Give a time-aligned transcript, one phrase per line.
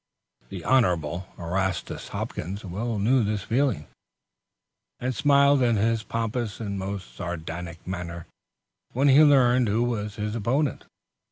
[0.49, 0.83] The Hon.
[1.37, 3.85] Erastus Hopkins well knew this feeling,
[4.99, 8.25] and smiled in his pompous and most sardonic manner
[8.93, 10.85] when he learned who was his opponent.